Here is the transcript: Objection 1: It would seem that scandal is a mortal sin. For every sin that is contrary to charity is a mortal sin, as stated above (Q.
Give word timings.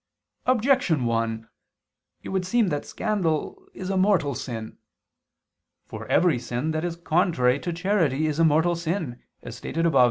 Objection 0.47 1.05
1: 1.05 1.47
It 2.23 2.29
would 2.29 2.43
seem 2.43 2.69
that 2.69 2.85
scandal 2.87 3.63
is 3.75 3.91
a 3.91 3.97
mortal 3.97 4.33
sin. 4.33 4.79
For 5.85 6.07
every 6.07 6.39
sin 6.39 6.71
that 6.71 6.83
is 6.83 6.95
contrary 6.95 7.59
to 7.59 7.71
charity 7.71 8.25
is 8.25 8.39
a 8.39 8.43
mortal 8.43 8.75
sin, 8.75 9.21
as 9.43 9.57
stated 9.57 9.85
above 9.85 9.99
(Q. 9.99 9.99